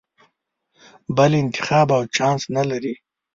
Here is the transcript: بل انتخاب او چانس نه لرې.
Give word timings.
بل 1.17 1.31
انتخاب 1.41 1.87
او 1.97 2.03
چانس 2.15 2.41
نه 2.55 2.63
لرې. 2.69 2.93